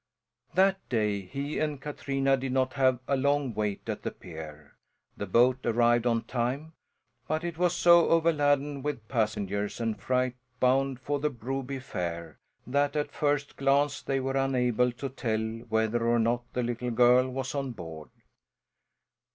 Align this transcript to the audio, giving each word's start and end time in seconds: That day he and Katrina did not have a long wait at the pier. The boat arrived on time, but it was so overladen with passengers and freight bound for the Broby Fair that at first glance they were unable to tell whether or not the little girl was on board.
That 0.55 0.79
day 0.89 1.19
he 1.21 1.59
and 1.59 1.79
Katrina 1.79 2.35
did 2.35 2.51
not 2.53 2.73
have 2.73 2.97
a 3.07 3.15
long 3.15 3.53
wait 3.53 3.87
at 3.87 4.01
the 4.01 4.09
pier. 4.09 4.75
The 5.15 5.27
boat 5.27 5.59
arrived 5.63 6.07
on 6.07 6.23
time, 6.23 6.73
but 7.27 7.43
it 7.43 7.59
was 7.59 7.75
so 7.75 8.09
overladen 8.09 8.81
with 8.81 9.07
passengers 9.07 9.79
and 9.79 10.01
freight 10.01 10.33
bound 10.59 10.99
for 10.99 11.19
the 11.19 11.29
Broby 11.29 11.77
Fair 11.77 12.39
that 12.65 12.95
at 12.95 13.11
first 13.11 13.55
glance 13.57 14.01
they 14.01 14.19
were 14.19 14.35
unable 14.37 14.91
to 14.93 15.07
tell 15.07 15.39
whether 15.69 16.03
or 16.07 16.17
not 16.17 16.51
the 16.53 16.63
little 16.63 16.89
girl 16.89 17.29
was 17.29 17.53
on 17.53 17.69
board. 17.71 18.09